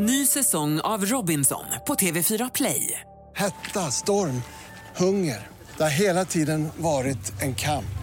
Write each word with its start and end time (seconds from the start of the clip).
Ny 0.00 0.26
säsong 0.26 0.80
av 0.80 1.04
Robinson 1.04 1.64
på 1.86 1.94
TV4 1.94 2.50
Play. 2.54 3.00
Hetta, 3.36 3.90
storm, 3.90 4.42
hunger. 4.96 5.46
Det 5.76 5.82
har 5.82 5.90
hela 5.90 6.24
tiden 6.24 6.68
varit 6.76 7.42
en 7.42 7.54
kamp. 7.54 7.98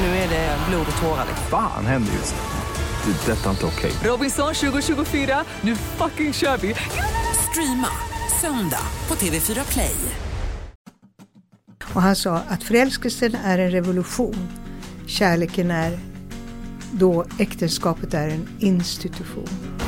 Nu 0.00 0.06
är 0.06 0.28
det 0.28 0.58
blod 0.68 0.86
och 0.96 1.02
tårar. 1.02 1.26
Fan 1.50 1.86
händer 1.86 2.12
just 2.12 2.34
nu. 2.34 3.12
Det. 3.12 3.32
är 3.32 3.36
Detta 3.36 3.46
är 3.46 3.50
inte 3.50 3.66
okej. 3.66 3.92
Robinson 4.04 4.54
2024, 4.54 5.44
nu 5.60 5.76
fucking 5.76 6.32
kör 6.32 6.56
vi! 6.56 6.74
Streama 7.50 7.88
söndag 8.40 8.86
på 9.06 9.14
TV4 9.14 9.72
Play. 9.72 9.96
Och 11.94 12.02
han 12.02 12.16
sa 12.16 12.36
att 12.48 12.62
förälskelsen 12.62 13.34
är 13.44 13.58
en 13.58 13.70
revolution. 13.70 14.48
Kärleken 15.06 15.70
är 15.70 15.98
då 16.92 17.24
äktenskapet 17.38 18.14
är 18.14 18.28
en 18.28 18.48
institution. 18.60 19.83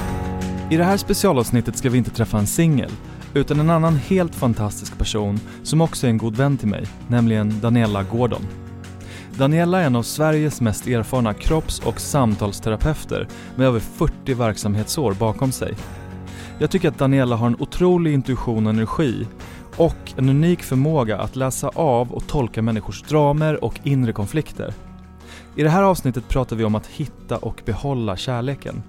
I 0.71 0.77
det 0.77 0.85
här 0.85 0.97
specialavsnittet 0.97 1.77
ska 1.77 1.91
vi 1.91 1.99
inte 1.99 2.11
träffa 2.11 2.39
en 2.39 2.47
singel, 2.47 2.91
utan 3.35 3.61
en 3.61 3.71
annan 3.71 3.97
helt 3.97 4.35
fantastisk 4.35 4.99
person 4.99 5.41
som 5.63 5.81
också 5.81 6.07
är 6.07 6.11
en 6.11 6.19
god 6.19 6.37
vän 6.37 6.57
till 6.57 6.69
mig, 6.69 6.87
nämligen 7.09 7.61
Daniela 7.61 8.03
Gordon. 8.03 8.47
Daniela 9.39 9.81
är 9.81 9.87
en 9.87 9.97
av 9.97 10.03
Sveriges 10.03 10.61
mest 10.61 10.87
erfarna 10.87 11.35
kropps 11.35 11.81
och 11.81 12.01
samtalsterapeuter 12.01 13.29
med 13.57 13.67
över 13.67 13.81
40 13.81 14.35
verksamhetsår 14.35 15.13
bakom 15.13 15.53
sig. 15.53 15.75
Jag 16.59 16.71
tycker 16.71 16.89
att 16.89 16.99
Daniela 16.99 17.37
har 17.37 17.47
en 17.47 17.57
otrolig 17.59 18.15
intuition 18.15 18.67
och 18.67 18.73
energi 18.73 19.27
och 19.77 20.13
en 20.17 20.29
unik 20.29 20.63
förmåga 20.63 21.19
att 21.19 21.37
läsa 21.37 21.69
av 21.69 22.13
och 22.13 22.27
tolka 22.27 22.63
människors 22.63 23.03
dramer 23.03 23.65
och 23.65 23.81
inre 23.83 24.13
konflikter. 24.13 24.75
I 25.57 25.63
det 25.63 25.71
här 25.71 25.83
avsnittet 25.83 26.29
pratar 26.29 26.57
vi 26.57 26.65
om 26.65 26.75
att 26.75 26.87
hitta 26.87 27.37
och 27.37 27.63
behålla 27.65 28.17
kärleken. 28.17 28.83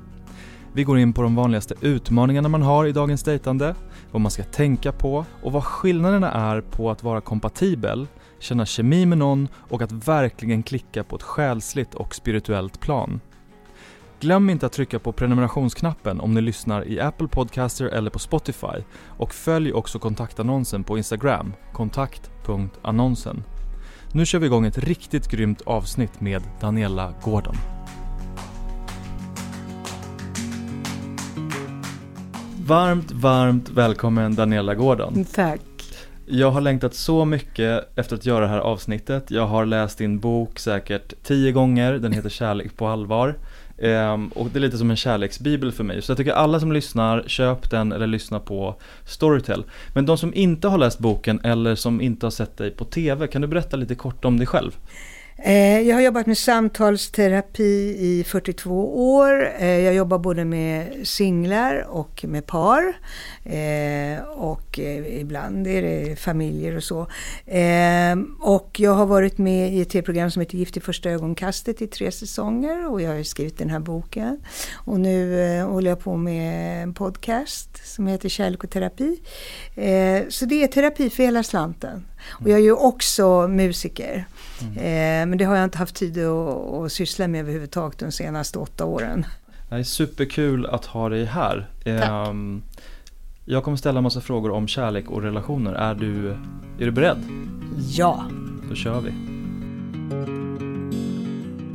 Vi 0.78 0.84
går 0.84 1.00
in 1.00 1.14
på 1.14 1.22
de 1.22 1.36
vanligaste 1.36 1.76
utmaningarna 1.82 2.50
man 2.50 2.62
har 2.62 2.86
i 2.86 2.92
dagens 2.92 3.24
dejtande, 3.24 3.76
vad 4.12 4.22
man 4.22 4.32
ska 4.32 4.44
tänka 4.44 4.92
på 4.92 5.26
och 5.44 5.52
vad 5.52 5.64
skillnaderna 5.64 6.32
är 6.32 6.62
på 6.62 6.92
att 6.92 7.04
vara 7.04 7.22
kompatibel, 7.22 8.08
känna 8.40 8.66
kemi 8.66 9.06
med 9.06 9.18
någon 9.18 9.48
och 9.56 9.82
att 9.82 9.92
verkligen 9.92 10.64
klicka 10.64 11.04
på 11.04 11.16
ett 11.16 11.24
själsligt 11.24 11.96
och 11.96 12.16
spirituellt 12.16 12.80
plan. 12.80 13.20
Glöm 14.20 14.50
inte 14.50 14.66
att 14.66 14.72
trycka 14.72 15.00
på 15.00 15.12
prenumerationsknappen 15.12 16.20
om 16.20 16.34
ni 16.34 16.42
lyssnar 16.42 16.88
i 16.88 17.00
Apple 17.00 17.28
Podcaster 17.28 17.86
eller 17.86 18.12
på 18.12 18.20
Spotify 18.20 18.84
och 19.06 19.34
följ 19.34 19.74
också 19.74 20.00
kontaktannonsen 20.00 20.84
på 20.84 20.98
Instagram, 20.98 21.54
kontakt.annonsen. 21.74 23.44
Nu 24.12 24.26
kör 24.26 24.40
vi 24.40 24.46
igång 24.46 24.66
ett 24.66 24.78
riktigt 24.78 25.28
grymt 25.28 25.62
avsnitt 25.62 26.22
med 26.22 26.42
Daniela 26.62 27.14
Gordon. 27.24 27.77
Varmt, 32.68 33.12
varmt 33.12 33.70
välkommen 33.70 34.36
Daniela 34.36 34.76
Gordon. 34.76 35.26
Tack. 35.34 35.62
Jag 36.26 36.52
har 36.52 36.62
längtat 36.62 36.94
så 36.94 37.26
mycket 37.26 37.98
efter 37.98 38.16
att 38.16 38.26
göra 38.26 38.40
det 38.40 38.48
här 38.48 38.60
avsnittet. 38.60 39.32
Jag 39.32 39.48
har 39.48 39.66
läst 39.66 39.98
din 39.98 40.20
bok 40.20 40.60
säkert 40.60 41.14
tio 41.24 41.52
gånger, 41.52 41.94
den 41.94 42.12
heter 42.12 42.30
Kärlek 42.30 42.78
på 42.78 42.88
allvar. 42.88 43.36
Ehm, 43.78 44.28
och 44.28 44.50
det 44.50 44.60
är 44.60 44.62
lite 44.62 44.78
som 44.78 44.90
en 44.90 44.96
kärleksbibel 44.96 45.72
för 45.72 45.84
mig. 45.84 46.02
Så 46.02 46.12
jag 46.12 46.18
tycker 46.18 46.32
alla 46.32 46.60
som 46.60 46.72
lyssnar, 46.72 47.24
köp 47.28 47.72
den 47.72 47.92
eller 47.92 48.08
lyssna 48.08 48.40
på 48.40 48.76
Storytel. 49.06 49.64
Men 49.94 50.06
de 50.06 50.18
som 50.18 50.34
inte 50.34 50.68
har 50.68 50.78
läst 50.78 51.00
boken 51.00 51.40
eller 51.44 51.76
som 51.76 52.02
inte 52.02 52.26
har 52.26 52.32
sett 52.32 52.58
dig 52.58 52.72
på 52.72 52.86
TV, 52.86 53.28
kan 53.28 53.42
du 53.42 53.48
berätta 53.48 53.78
lite 53.78 53.96
kort 53.96 54.26
om 54.26 54.38
dig 54.38 54.48
själv? 54.48 54.78
Eh, 55.40 55.80
jag 55.80 55.96
har 55.96 56.02
jobbat 56.02 56.26
med 56.26 56.38
samtalsterapi 56.38 57.96
i 58.00 58.24
42 58.28 59.16
år. 59.16 59.52
Eh, 59.60 59.80
jag 59.80 59.94
jobbar 59.94 60.20
både 60.20 60.46
med 60.46 61.08
singlar 61.08 61.88
och 61.90 62.26
med 62.28 62.46
par. 62.46 63.00
Eh, 63.44 64.24
och 64.24 64.80
ibland 65.10 65.68
är 65.68 65.82
det 65.82 66.16
familjer 66.20 66.76
och 66.76 66.84
så. 66.84 67.08
Och 68.40 68.80
jag 68.80 68.94
har 68.94 69.06
varit 69.06 69.38
med 69.38 69.74
i 69.74 69.82
ett 69.82 69.90
tv-program 69.90 70.32
som 70.32 70.40
heter 70.40 70.58
Gift 70.58 70.78
i 70.78 70.80
första 70.80 71.10
ögonkastet 71.10 71.82
i 71.82 71.88
tre 71.88 72.12
säsonger. 72.12 72.92
Och 72.92 73.02
jag 73.02 73.16
har 73.16 73.24
skrivit 73.24 73.58
den 73.58 73.70
här 73.70 73.80
boken. 73.80 74.42
Och 74.76 75.00
nu 75.00 75.62
håller 75.62 75.90
jag 75.90 76.00
på 76.00 76.18
med 76.18 76.84
en 76.84 76.94
podcast 76.94 77.88
som 77.94 78.08
heter 78.08 78.30
Kärlek 78.30 78.64
och 78.64 78.70
terapi. 78.70 79.20
Så 80.30 80.46
det 80.46 80.64
är 80.64 80.68
terapi 80.68 81.10
för 81.10 81.24
hela 81.24 81.44
slanten. 81.44 82.06
Och 82.30 82.50
jag 82.50 82.60
är 82.60 82.64
ju 82.64 82.72
också 82.74 83.48
musiker. 83.48 84.26
Eh, 84.76 84.82
Men 85.28 85.38
det 85.38 85.46
har 85.46 85.56
jag 85.56 85.64
inte 85.64 85.78
haft 85.78 85.96
tid 85.96 86.18
att, 86.26 86.74
att 86.74 86.92
syssla 86.92 87.28
med 87.28 87.40
överhuvudtaget 87.42 88.00
de 88.00 88.12
senaste 88.12 88.60
åtta 88.60 88.86
åren. 88.86 89.26
Det 89.70 89.76
är 89.76 89.84
superkul 89.84 90.66
att 90.66 90.86
ha 90.86 91.10
dig 91.10 91.26
här. 91.26 91.70
Ehm, 91.86 92.62
Jag 93.46 93.64
kommer 93.64 93.78
ställa 93.78 94.02
massa 94.02 94.22
frågor 94.22 94.52
om 94.52 94.68
kärlek 94.68 95.10
och 95.10 95.22
relationer. 95.22 95.74
Är 95.74 95.96
du, 95.96 96.30
är 96.80 96.86
du 96.86 96.92
beredd? 96.92 97.18
Ja. 97.92 98.26
Då 98.70 98.76
kör 98.76 99.02
vi. 99.02 99.10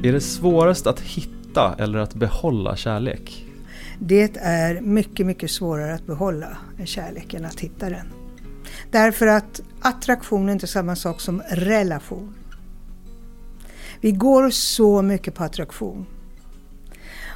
Är 0.09 0.13
det 0.13 0.21
svårast 0.21 0.87
att 0.87 1.01
hitta 1.01 1.75
eller 1.79 1.99
att 1.99 2.15
behålla 2.15 2.77
kärlek? 2.77 3.47
Det 3.99 4.37
är 4.37 4.81
mycket, 4.81 5.27
mycket 5.27 5.51
svårare 5.51 5.95
att 5.95 6.07
behålla 6.07 6.57
en 6.79 6.87
kärlek 6.87 7.35
än 7.35 7.45
att 7.45 7.61
hitta 7.61 7.91
den. 7.91 8.07
Därför 8.91 9.27
att 9.27 9.61
attraktion 9.81 10.49
är 10.49 10.53
inte 10.53 10.67
samma 10.67 10.97
sak 10.97 11.21
som 11.21 11.43
relation. 11.49 12.35
Vi 14.01 14.13
går 14.13 14.51
så 14.51 15.03
mycket 15.03 15.35
på 15.35 15.45
attraktion. 15.45 16.07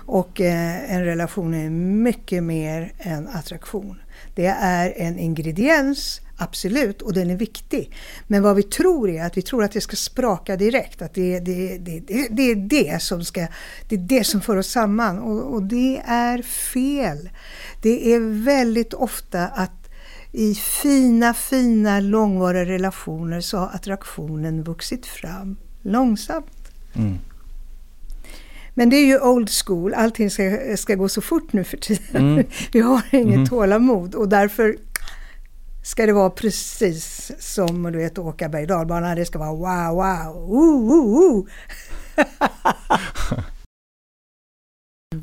Och 0.07 0.41
eh, 0.41 0.93
en 0.95 1.05
relation 1.05 1.55
är 1.55 1.71
mycket 1.71 2.43
mer 2.43 2.93
än 2.99 3.29
attraktion. 3.29 4.01
Det 4.35 4.47
är 4.47 4.93
en 4.97 5.19
ingrediens, 5.19 6.21
absolut, 6.37 7.03
och 7.03 7.13
den 7.13 7.31
är 7.31 7.37
viktig. 7.37 7.95
Men 8.27 8.43
vad 8.43 8.57
vi 8.57 8.63
tror 8.63 9.11
är 9.11 9.25
att 9.25 9.37
vi 9.37 9.43
tror 9.43 9.65
att 9.65 9.73
det 9.73 9.81
ska 9.81 9.97
spraka 9.97 10.57
direkt. 10.57 11.03
Att 11.03 11.15
det, 11.15 11.41
det, 11.41 11.79
det, 11.79 12.01
det, 12.01 12.29
det 12.31 12.43
är 12.43 12.57
det 12.57 13.03
som 13.03 13.25
ska, 13.25 13.47
det 13.89 13.95
är 13.95 14.01
det 14.01 14.25
som 14.25 14.41
för 14.41 14.57
oss 14.57 14.71
samman. 14.71 15.19
Och, 15.19 15.55
och 15.55 15.63
det 15.63 16.03
är 16.07 16.43
fel. 16.43 17.31
Det 17.83 18.15
är 18.15 18.45
väldigt 18.45 18.95
ofta 18.95 19.47
att 19.47 19.86
i 20.37 20.55
fina, 20.55 21.35
fina 21.35 22.01
långvariga 22.01 22.65
relationer 22.65 23.41
så 23.41 23.59
har 23.59 23.67
attraktionen 23.67 24.63
vuxit 24.63 25.07
fram 25.07 25.57
långsamt. 25.83 26.73
Mm. 26.95 27.19
Men 28.75 28.91
det 28.91 28.97
är 28.97 29.07
ju 29.07 29.21
old 29.21 29.51
school, 29.51 29.95
allting 29.95 30.31
ska, 30.31 30.77
ska 30.77 30.95
gå 30.95 31.09
så 31.09 31.21
fort 31.21 31.53
nu 31.53 31.65
för 31.65 31.77
tiden. 31.77 32.33
Mm. 32.33 32.47
Vi 32.73 32.81
har 32.81 33.03
inget 33.13 33.35
Mm. 33.35 33.47
tålamod 33.47 34.15
och 34.15 34.29
därför 34.29 34.77
ska 35.85 36.07
det 36.07 36.13
vara 36.13 36.31
precis 36.31 37.33
som 37.39 37.83
du 37.83 37.99
vet, 37.99 38.19
åka 38.19 38.49
berg 38.49 38.67
dalbana. 38.67 39.15
Det 39.15 39.25
ska 39.25 39.39
vara 39.39 39.53
wow, 39.53 39.95
wow, 39.97 40.37
ooh, 40.37 40.93
ooh, 40.93 41.19
ooh. 41.19 41.47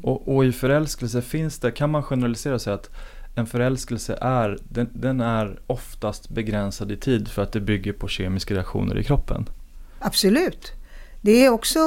Och, 0.03 0.35
och 0.35 0.45
i 0.45 0.51
förälskelse 0.51 1.22
finns 1.22 1.59
det, 1.59 1.72
kan 1.72 1.90
man 1.90 2.03
generalisera 2.03 2.53
och 2.53 2.62
säga 2.62 2.75
att 2.75 2.90
en 3.35 3.45
förälskelse 3.45 4.17
är, 4.21 4.57
den, 4.63 4.89
den 4.94 5.21
är 5.21 5.59
oftast 5.67 6.29
begränsad 6.29 6.91
i 6.91 6.97
tid 6.97 7.27
för 7.27 7.41
att 7.41 7.51
det 7.51 7.61
bygger 7.61 7.94
på 7.94 8.07
kemiska 8.07 8.53
reaktioner 8.53 8.99
i 8.99 9.03
kroppen. 9.03 9.49
Absolut. 9.99 10.71
Det 11.21 11.45
är 11.45 11.49
också, 11.49 11.79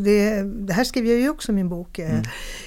det, 0.00 0.42
det 0.42 0.72
här 0.72 0.84
skriver 0.84 1.10
jag 1.10 1.20
ju 1.20 1.28
också 1.28 1.52
i 1.52 1.54
min 1.54 1.68
bok 1.68 1.98
eh, 1.98 2.22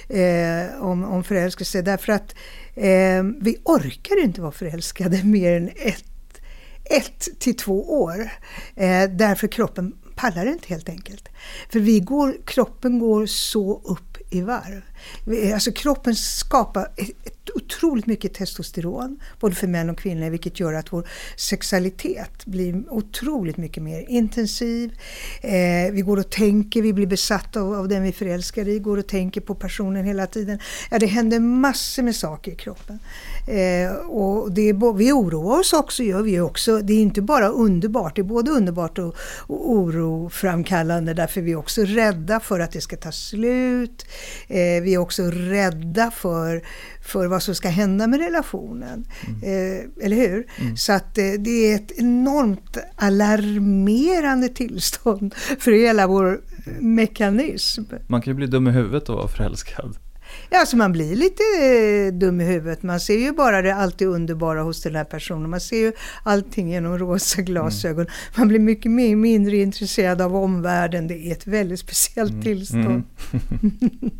eh, 0.09 0.83
om, 0.83 1.05
om 1.05 1.23
förälskelse. 1.23 1.81
Därför 1.81 2.13
att 2.13 2.35
eh, 2.75 3.23
vi 3.41 3.57
orkar 3.63 4.23
inte 4.23 4.41
vara 4.41 4.51
förälskade 4.51 5.21
mer 5.23 5.51
än 5.51 5.69
ett, 5.75 6.41
ett 6.83 7.27
till 7.39 7.57
två 7.57 8.01
år. 8.01 8.31
Eh, 8.75 9.09
därför 9.09 9.47
kroppen 9.47 9.93
pallar 10.15 10.45
inte 10.45 10.67
helt 10.67 10.89
enkelt. 10.89 11.29
För 11.69 11.79
vi 11.79 11.99
går, 11.99 12.35
kroppen 12.45 12.99
går 12.99 13.25
så 13.25 13.81
upp 13.83 14.17
i 14.29 14.41
varv. 14.41 14.81
Alltså 15.53 15.71
kroppen 15.71 16.15
skapar 16.15 16.91
ett 16.97 17.46
otroligt 17.57 18.05
mycket 18.05 18.33
testosteron, 18.33 19.19
både 19.39 19.55
för 19.55 19.67
män 19.67 19.89
och 19.89 19.97
kvinnor, 19.97 20.29
vilket 20.29 20.59
gör 20.59 20.73
att 20.73 20.93
vår 20.93 21.09
sexualitet 21.35 22.45
blir 22.45 22.83
otroligt 22.89 23.57
mycket 23.57 23.83
mer 23.83 24.05
intensiv. 24.09 24.91
Eh, 25.41 25.91
vi 25.91 26.01
går 26.01 26.17
och 26.17 26.29
tänker, 26.29 26.81
vi 26.81 26.93
blir 26.93 27.07
besatta 27.07 27.61
av, 27.61 27.73
av 27.73 27.87
den 27.87 28.03
vi 28.03 28.09
är 28.09 28.13
förälskade 28.13 28.71
i, 28.71 28.79
går 28.79 28.97
och 28.97 29.07
tänker 29.07 29.41
på 29.41 29.55
personen 29.55 30.05
hela 30.05 30.27
tiden. 30.27 30.59
Ja, 30.91 30.99
det 30.99 31.05
händer 31.05 31.39
massor 31.39 32.03
med 32.03 32.15
saker 32.15 32.51
i 32.51 32.55
kroppen. 32.55 32.99
Eh, 33.47 33.91
och 33.95 34.51
det 34.51 34.69
är, 34.69 34.93
vi 34.93 35.11
oroar 35.11 35.59
oss 35.59 35.73
också, 35.73 36.03
gör 36.03 36.21
vi 36.21 36.39
också. 36.39 36.79
Det 36.79 36.93
är 36.93 36.99
inte 36.99 37.21
bara 37.21 37.47
underbart, 37.47 38.15
det 38.15 38.21
är 38.21 38.23
både 38.23 38.51
underbart 38.51 38.99
och, 38.99 39.15
och 39.47 39.71
oroframkallande 39.71 41.13
därför 41.13 41.41
vi 41.41 41.51
är 41.51 41.55
också 41.55 41.81
rädda 41.81 42.39
för 42.39 42.59
att 42.59 42.71
det 42.71 42.81
ska 42.81 42.97
ta 42.97 43.11
slut. 43.11 44.05
Eh, 44.47 44.83
vi 44.83 44.93
är 44.93 44.97
också 44.97 45.23
rädda 45.23 46.11
för, 46.11 46.63
för 47.07 47.27
vad 47.27 47.43
som 47.43 47.55
ska 47.55 47.69
hända 47.69 48.07
med 48.07 48.19
relationen. 48.19 49.05
Eh, 49.43 50.05
eller 50.05 50.15
hur? 50.15 50.47
Så 50.75 50.93
att 50.93 51.17
eh, 51.17 51.31
det 51.39 51.71
är 51.71 51.75
ett 51.75 51.91
enormt 51.91 52.77
alarmerande 52.95 54.49
tillstånd 54.49 55.35
för 55.59 55.71
hela 55.71 56.07
vår 56.07 56.41
mekanism. 56.79 57.83
Man 58.07 58.21
kan 58.21 58.31
ju 58.31 58.35
bli 58.35 58.47
dum 58.47 58.67
i 58.67 58.71
huvudet 58.71 59.09
och 59.09 59.15
vara 59.15 59.27
förälskad. 59.27 59.97
Ja, 60.49 60.59
alltså 60.59 60.77
man 60.77 60.91
blir 60.91 61.15
lite 61.15 61.43
eh, 61.43 62.13
dum 62.19 62.41
i 62.41 62.45
huvudet. 62.45 62.83
Man 62.83 62.99
ser 62.99 63.17
ju 63.17 63.31
bara 63.31 63.61
det 63.61 63.75
alltid 63.75 64.07
underbara 64.07 64.61
hos 64.61 64.81
den 64.81 64.95
här 64.95 65.03
personen. 65.03 65.49
Man 65.49 65.61
ser 65.61 65.77
ju 65.77 65.91
allting 66.23 66.69
genom 66.71 66.99
rosa 66.99 67.41
glasögon. 67.41 68.01
Mm. 68.01 68.11
Man 68.37 68.47
blir 68.47 68.59
mycket 68.59 68.91
mindre 68.91 69.57
intresserad 69.57 70.21
av 70.21 70.35
omvärlden. 70.35 71.07
Det 71.07 71.27
är 71.27 71.31
ett 71.31 71.47
väldigt 71.47 71.79
speciellt 71.79 72.31
mm. 72.31 72.43
tillstånd. 72.43 72.85
Mm. 72.85 73.03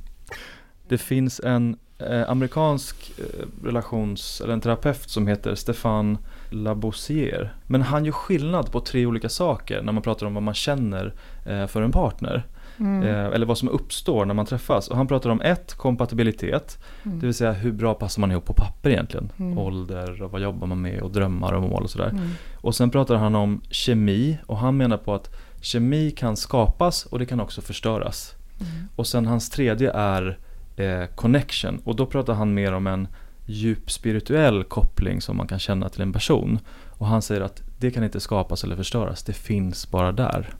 det 0.90 0.98
finns 0.98 1.40
en 1.40 1.78
eh, 2.00 2.30
amerikansk 2.30 3.12
eh, 3.18 3.66
relations, 3.66 4.42
eller 4.42 4.54
en 4.54 4.62
terapeut 4.62 5.10
som 5.10 5.28
heter 5.28 5.56
Stefan 5.56 6.18
Labossier. 6.50 7.54
Men 7.68 7.82
han 7.82 8.06
gör 8.06 8.12
skillnad 8.12 8.72
på 8.72 8.80
tre 8.80 9.06
olika 9.06 9.30
saker 9.30 9.82
när 9.82 9.92
man 9.92 10.04
pratar 10.04 10.26
om 10.26 10.34
vad 10.34 10.44
man 10.44 10.54
känner 10.54 11.14
eh, 11.46 11.68
för 11.68 11.82
en 11.82 11.92
partner. 11.92 12.46
Mm. 12.80 13.04
Eh, 13.04 13.26
eller 13.26 13.46
vad 13.46 13.58
som 13.58 13.70
uppstår 13.70 14.26
när 14.26 14.34
man 14.34 14.46
träffas. 14.46 14.88
Och 14.88 14.98
han 14.98 15.08
pratar 15.08 15.30
om 15.30 15.42
ett, 15.42 15.74
kompatibilitet. 15.74 16.84
Mm. 17.04 17.20
Det 17.20 17.26
vill 17.26 17.36
säga 17.36 17.52
hur 17.52 17.72
bra 17.72 17.94
passar 17.94 18.22
man 18.22 18.32
ihop 18.32 18.46
på 18.46 18.54
papper 18.54 18.90
egentligen. 18.90 19.32
Mm. 19.40 19.58
Ålder 19.58 20.22
och 20.22 20.32
vad 20.32 20.42
jobbar 20.42 20.68
man 20.68 20.82
med 20.82 21.02
och 21.02 21.12
drömmar 21.12 21.54
och 21.54 21.62
mål 21.62 21.84
och 21.84 21.90
sådär. 21.90 22.10
Mm. 22.10 22.30
Och 22.56 22.76
sen 22.76 22.90
pratar 22.90 23.16
han 23.16 23.36
om 23.36 23.62
kemi 23.70 24.38
och 24.46 24.58
han 24.58 24.78
menar 24.78 24.98
på 24.98 25.14
att 25.14 25.36
kemi 25.62 26.12
kan 26.12 26.38
skapas 26.38 27.06
och 27.06 27.20
det 27.20 27.26
kan 27.26 27.40
också 27.40 27.62
förstöras. 27.62 28.36
Mm. 28.60 28.88
Och 28.96 29.08
sen 29.08 29.26
hans 29.26 29.50
tredje 29.50 29.92
är 29.92 30.38
eh, 30.78 31.06
connection 31.16 31.82
och 31.84 31.96
då 31.96 32.06
pratar 32.06 32.34
han 32.34 32.54
mer 32.54 32.74
om 32.74 32.88
en 32.88 33.08
djup 33.46 33.92
spirituell 33.92 34.64
koppling 34.64 35.22
som 35.22 35.38
man 35.38 35.48
kan 35.48 35.60
känna 35.60 35.90
till 35.90 36.02
en 36.02 36.14
person. 36.14 36.60
Och 36.98 37.08
han 37.08 37.22
säger 37.22 37.42
att 37.42 37.64
det 37.80 37.92
kan 37.92 38.04
inte 38.04 38.20
skapas 38.20 38.64
eller 38.64 38.76
förstöras, 38.76 39.24
det 39.24 39.34
finns 39.34 39.92
bara 39.92 40.12
där. 40.12 40.54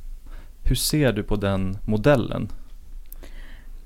Hur 0.64 0.76
ser 0.76 1.14
du 1.14 1.24
på 1.24 1.36
den 1.36 1.78
modellen? 1.86 2.50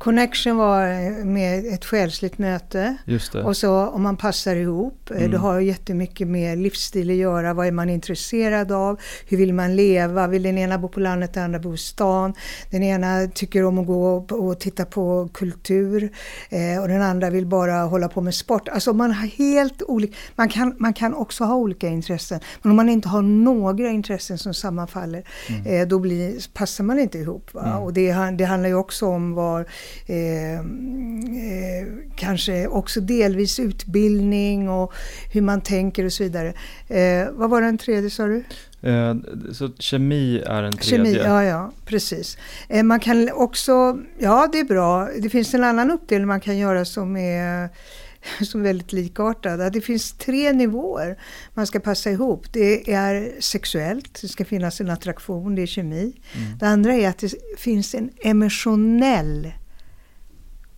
Connection 0.04 0.58
var 0.58 0.86
med 1.26 1.74
ett 1.74 1.86
själsligt 1.86 2.38
möte. 2.38 2.98
Och 3.44 3.58
så 3.58 3.88
om 3.88 4.02
man 4.02 4.18
passar 4.18 4.56
ihop. 4.56 5.12
Eh, 5.12 5.18
mm. 5.18 5.32
Det 5.32 5.38
har 5.38 5.60
jättemycket 5.60 6.28
med 6.28 6.58
livsstil 6.58 7.10
att 7.10 7.16
göra. 7.16 7.54
Vad 7.54 7.68
är 7.68 7.72
man 7.72 7.90
intresserad 7.90 8.72
av? 8.72 9.00
Hur 9.28 9.38
vill 9.38 9.54
man 9.54 9.76
leva? 9.76 10.28
Vill 10.28 10.44
den 10.44 10.58
ena 10.58 10.78
bo 10.78 10.88
på 10.88 11.00
landet, 11.00 11.34
den 11.34 11.44
andra 11.44 11.60
bo 11.60 11.74
i 11.74 11.78
stan? 11.78 12.34
Den 12.70 12.84
ena 12.84 13.28
tycker 13.28 13.64
om 13.64 13.80
att 13.80 13.88
gå 13.88 14.16
och 14.30 14.60
titta 14.60 14.86
på 14.86 15.30
kultur 15.34 16.12
eh, 16.50 16.82
och 16.82 16.88
den 16.88 17.02
andra 17.02 17.30
vill 17.30 17.46
bara 17.46 17.74
hålla 17.74 18.10
på 18.10 18.22
med 18.22 18.36
sport. 18.36 18.68
Alltså 18.68 18.94
man 18.94 19.12
har 19.12 19.28
helt 19.28 19.82
olika, 19.82 20.18
man 20.36 20.50
kan, 20.50 20.76
man 20.80 20.94
kan 20.94 21.14
också 21.14 21.44
ha 21.44 21.56
olika 21.56 21.88
intressen. 21.88 22.40
Men 22.62 22.72
om 22.72 22.76
man 22.76 22.90
inte 22.90 23.10
har 23.10 23.22
några 23.22 23.90
intressen 23.90 24.38
som 24.38 24.54
sammanfaller, 24.54 25.24
mm. 25.50 25.66
eh, 25.66 25.88
då 25.88 26.00
blir, 26.00 26.54
passar 26.54 26.84
man 26.84 27.00
inte 27.00 27.18
ihop. 27.18 27.52
Mm. 27.56 27.78
Och 27.78 27.94
det, 27.94 28.14
det 28.38 28.44
handlar 28.44 28.70
ju 28.70 28.76
också 28.76 29.06
om 29.06 29.34
var 29.34 29.66
Eh, 30.06 30.60
eh, 30.60 31.88
kanske 32.16 32.68
också 32.68 33.02
delvis 33.02 33.60
utbildning 33.60 34.70
och 34.70 34.94
hur 35.32 35.42
man 35.42 35.62
tänker 35.62 36.06
och 36.06 36.14
så 36.14 36.24
vidare. 36.24 36.54
Eh, 36.88 37.32
vad 37.32 37.50
var 37.50 37.62
den 37.62 37.78
tredje 37.78 38.10
sa 38.10 38.26
du? 38.26 38.44
Eh, 38.82 39.16
så 39.52 39.70
kemi 39.80 40.40
är 40.40 40.64
en 40.64 40.74
tredje? 40.74 41.14
Kemi, 41.14 41.26
ja, 41.26 41.44
ja 41.44 41.72
precis. 41.86 42.38
Eh, 42.70 42.84
man 42.84 43.00
kan 43.00 43.32
också, 43.32 43.98
ja 44.20 44.50
det 44.52 44.60
är 44.60 44.66
bra, 44.66 45.10
det 45.20 45.30
finns 45.30 45.54
en 45.54 45.64
annan 45.64 45.92
uppdelning 45.92 46.28
man 46.28 46.42
kan 46.42 46.58
göra 46.58 46.86
som 46.86 47.18
är 47.18 47.70
som 48.42 48.60
är 48.60 48.64
väldigt 48.64 48.94
likartad. 48.94 49.74
Det 49.74 49.82
finns 49.82 50.14
tre 50.14 50.54
nivåer 50.54 51.18
man 51.54 51.68
ska 51.68 51.80
passa 51.80 52.12
ihop. 52.12 52.54
Det 52.54 52.94
är 52.94 53.42
sexuellt, 53.42 54.22
det 54.22 54.28
ska 54.28 54.46
finnas 54.46 54.82
en 54.82 54.90
attraktion, 54.90 55.56
det 55.56 55.62
är 55.62 55.68
kemi. 55.68 56.14
Mm. 56.34 56.58
Det 56.58 56.68
andra 56.68 56.94
är 56.94 57.10
att 57.10 57.18
det 57.18 57.34
finns 57.58 57.96
en 57.96 58.10
emotionell 58.24 59.52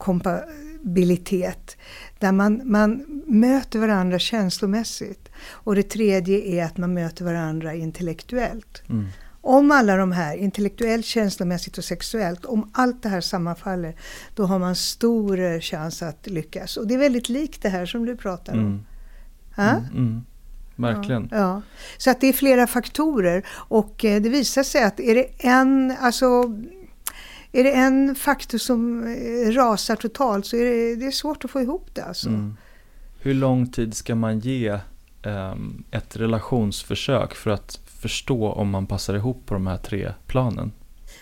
kompabilitet. 0.03 1.77
Där 2.19 2.31
man, 2.31 2.61
man 2.65 3.21
möter 3.27 3.79
varandra 3.79 4.19
känslomässigt. 4.19 5.29
Och 5.49 5.75
det 5.75 5.83
tredje 5.83 6.39
är 6.39 6.65
att 6.65 6.77
man 6.77 6.93
möter 6.93 7.25
varandra 7.25 7.73
intellektuellt. 7.73 8.83
Mm. 8.89 9.07
Om 9.41 9.71
alla 9.71 9.97
de 9.97 10.11
här, 10.11 10.35
intellektuellt, 10.35 11.05
känslomässigt 11.05 11.77
och 11.77 11.83
sexuellt, 11.83 12.45
om 12.45 12.71
allt 12.73 13.03
det 13.03 13.09
här 13.09 13.21
sammanfaller, 13.21 13.95
då 14.35 14.45
har 14.45 14.59
man 14.59 14.75
stor 14.75 15.59
chans 15.61 16.01
att 16.01 16.27
lyckas. 16.27 16.77
Och 16.77 16.87
det 16.87 16.93
är 16.93 16.97
väldigt 16.97 17.29
likt 17.29 17.61
det 17.61 17.69
här 17.69 17.85
som 17.85 18.05
du 18.05 18.17
pratar 18.17 18.53
om. 18.53 18.59
Mm. 18.59 18.85
Mm, 19.55 19.85
mm. 19.93 20.25
Verkligen. 20.75 21.27
Ja, 21.31 21.37
ja, 21.37 21.61
Så 21.97 22.11
att 22.11 22.21
det 22.21 22.27
är 22.27 22.33
flera 22.33 22.67
faktorer 22.67 23.45
och 23.49 24.05
eh, 24.05 24.21
det 24.21 24.29
visar 24.29 24.63
sig 24.63 24.83
att 24.83 24.99
är 24.99 25.15
det 25.15 25.27
en, 25.37 25.95
alltså 25.99 26.43
är 27.53 27.63
det 27.63 27.71
en 27.71 28.15
faktor 28.15 28.57
som 28.57 29.03
eh, 29.03 29.51
rasar 29.51 29.95
totalt 29.95 30.45
så 30.45 30.55
är 30.55 30.65
det, 30.65 30.95
det 30.95 31.05
är 31.05 31.11
svårt 31.11 31.45
att 31.45 31.51
få 31.51 31.61
ihop 31.61 31.89
det. 31.93 32.03
Alltså. 32.03 32.29
Mm. 32.29 32.57
Hur 33.19 33.33
lång 33.33 33.67
tid 33.67 33.93
ska 33.93 34.15
man 34.15 34.39
ge 34.39 34.79
um, 35.23 35.83
ett 35.91 36.17
relationsförsök 36.17 37.35
för 37.35 37.51
att 37.51 37.79
förstå 37.85 38.51
om 38.51 38.69
man 38.69 38.87
passar 38.87 39.13
ihop 39.13 39.45
på 39.45 39.53
de 39.53 39.67
här 39.67 39.77
tre 39.77 40.13
planen? 40.27 40.71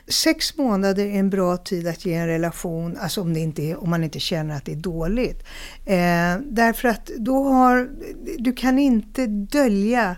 Sex 0.07 0.57
månader 0.57 1.06
är 1.06 1.19
en 1.19 1.30
bra 1.30 1.57
tid 1.57 1.88
att 1.88 2.06
ge 2.06 2.13
en 2.13 2.28
relation, 2.28 2.98
alltså 2.98 3.22
om, 3.22 3.34
det 3.34 3.39
inte 3.39 3.63
är, 3.63 3.84
om 3.84 3.89
man 3.89 4.04
inte 4.04 4.19
känner 4.19 4.56
att 4.56 4.66
det 4.66 4.72
är 4.72 4.75
dåligt. 4.75 5.44
Eh, 5.86 6.38
därför 6.45 6.88
att 6.88 7.12
då 7.18 7.44
har, 7.44 7.89
du 8.38 8.54
kan 8.54 8.80
inte 8.80 9.25
dölja 9.27 10.16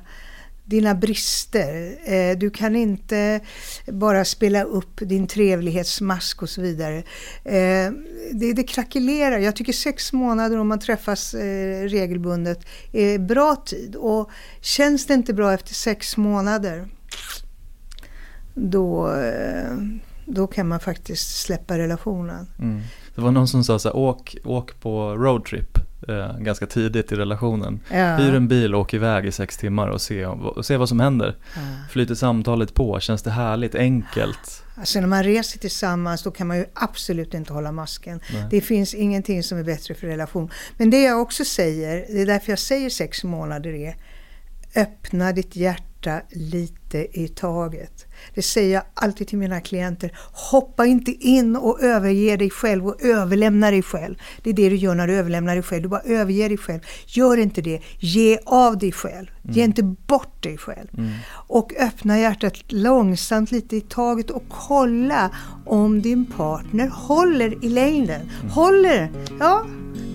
dina 0.65 0.95
brister. 0.95 1.97
Eh, 2.03 2.37
du 2.37 2.49
kan 2.49 2.75
inte 2.75 3.39
bara 3.87 4.25
spela 4.25 4.63
upp 4.63 4.99
din 5.01 5.27
trevlighetsmask 5.27 6.41
och 6.41 6.49
så 6.49 6.61
vidare. 6.61 6.97
Eh, 7.43 7.91
det, 8.31 8.53
det 8.53 8.63
krackelerar. 8.63 9.39
Jag 9.39 9.55
tycker 9.55 9.73
sex 9.73 10.13
månader 10.13 10.57
om 10.57 10.67
man 10.67 10.79
träffas 10.79 11.33
eh, 11.33 11.83
regelbundet 11.83 12.65
är 12.91 13.19
bra 13.19 13.55
tid. 13.55 13.95
Och 13.95 14.29
känns 14.61 15.05
det 15.05 15.13
inte 15.13 15.33
bra 15.33 15.53
efter 15.53 15.73
sex 15.73 16.17
månader 16.17 16.87
då, 18.55 19.15
då 20.25 20.47
kan 20.47 20.67
man 20.67 20.79
faktiskt 20.79 21.41
släppa 21.41 21.77
relationen. 21.77 22.47
Mm. 22.59 22.81
Det 23.15 23.21
var 23.21 23.31
någon 23.31 23.47
som 23.47 23.63
sa 23.63 23.79
så 23.79 23.89
här, 23.89 23.97
åk, 23.97 24.35
åk 24.43 24.79
på 24.79 25.15
roadtrip 25.15 25.82
eh, 26.07 26.37
ganska 26.37 26.65
tidigt 26.65 27.11
i 27.11 27.15
relationen. 27.15 27.79
Ja. 27.91 28.15
Hyr 28.15 28.35
en 28.35 28.47
bil 28.47 28.75
och 28.75 28.81
åk 28.81 28.93
iväg 28.93 29.25
i 29.25 29.31
sex 29.31 29.57
timmar 29.57 29.87
och 29.87 30.01
se, 30.01 30.25
och 30.25 30.65
se 30.65 30.77
vad 30.77 30.89
som 30.89 30.99
händer. 30.99 31.35
Ja. 31.55 31.61
Flyter 31.89 32.15
samtalet 32.15 32.73
på? 32.73 32.99
Känns 32.99 33.23
det 33.23 33.31
härligt? 33.31 33.75
Enkelt? 33.75 34.63
Alltså 34.75 34.99
när 34.99 35.07
man 35.07 35.23
reser 35.23 35.59
tillsammans 35.59 36.23
då 36.23 36.31
kan 36.31 36.47
man 36.47 36.57
ju 36.57 36.65
absolut 36.73 37.33
inte 37.33 37.53
hålla 37.53 37.71
masken. 37.71 38.19
Nej. 38.33 38.47
Det 38.49 38.61
finns 38.61 38.93
ingenting 38.93 39.43
som 39.43 39.57
är 39.57 39.63
bättre 39.63 39.93
för 39.93 40.07
relation. 40.07 40.51
Men 40.77 40.89
det 40.89 41.01
jag 41.01 41.21
också 41.21 41.45
säger, 41.45 42.05
det 42.09 42.21
är 42.21 42.25
därför 42.25 42.51
jag 42.51 42.59
säger 42.59 42.89
sex 42.89 43.23
månader 43.23 43.73
är 43.73 43.95
öppna 44.75 45.31
ditt 45.31 45.55
hjärta 45.55 45.92
lite 46.29 47.19
i 47.19 47.27
taget. 47.27 48.05
Det 48.35 48.41
säger 48.41 48.73
jag 48.73 48.83
alltid 48.93 49.27
till 49.27 49.37
mina 49.37 49.61
klienter. 49.61 50.17
Hoppa 50.51 50.85
inte 50.85 51.11
in 51.11 51.55
och 51.55 51.81
överge 51.81 52.37
dig 52.37 52.49
själv 52.49 52.87
och 52.87 53.01
överlämna 53.01 53.71
dig 53.71 53.81
själv. 53.81 54.15
Det 54.43 54.49
är 54.49 54.53
det 54.53 54.69
du 54.69 54.75
gör 54.75 54.95
när 54.95 55.07
du 55.07 55.13
överlämnar 55.13 55.55
dig 55.55 55.63
själv. 55.63 55.83
Du 55.83 55.89
bara 55.89 56.01
överger 56.01 56.49
dig 56.49 56.57
själv. 56.57 56.79
Gör 57.05 57.37
inte 57.37 57.61
det. 57.61 57.81
Ge 57.99 58.37
av 58.45 58.77
dig 58.77 58.91
själv. 58.91 59.27
Mm. 59.43 59.55
Ge 59.55 59.63
inte 59.63 59.83
bort 59.83 60.43
dig 60.43 60.57
själv. 60.57 60.87
Mm. 60.97 61.11
Och 61.47 61.73
öppna 61.79 62.19
hjärtat 62.19 62.53
långsamt 62.67 63.51
lite 63.51 63.75
i 63.75 63.81
taget 63.81 64.29
och 64.29 64.43
kolla 64.49 65.31
om 65.65 66.01
din 66.01 66.25
partner 66.25 66.87
håller 66.87 67.65
i 67.65 67.69
längden. 67.69 68.21
Mm. 68.21 68.49
Håller! 68.51 69.11
Ja, 69.39 69.65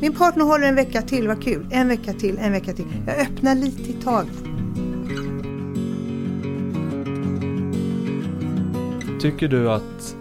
min 0.01 0.13
partner 0.13 0.45
håller 0.45 0.69
en 0.69 0.75
vecka 0.75 1.03
till, 1.03 1.29
vad 1.29 1.43
kul. 1.43 1.67
En 1.71 1.89
vecka 1.89 2.13
till, 2.13 2.39
en 2.39 2.53
vecka 2.53 2.73
till. 2.73 2.87
Jag 3.07 3.19
öppnar 3.19 3.55
lite 3.55 3.91
i 3.91 3.93
taget. 3.93 4.48
Tycker 9.21 9.49
du 9.49 9.71
att 9.71 10.17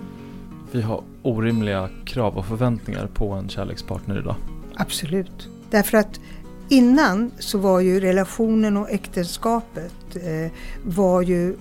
vi 0.72 0.82
har 0.82 1.04
orimliga 1.22 1.90
krav 2.06 2.38
och 2.38 2.46
förväntningar 2.46 3.08
på 3.08 3.32
en 3.32 3.50
kärlekspartner 3.50 4.20
idag? 4.20 4.36
Absolut. 4.76 5.50
Därför 5.70 5.98
att 5.98 6.20
innan 6.70 7.32
så 7.40 7.58
var 7.58 7.80
ju 7.80 8.00
relationen 8.00 8.78
och 8.78 8.92
äktenskapet 8.92 10.16
eh, 10.16 10.52
var 10.84 11.22
ju 11.22 11.56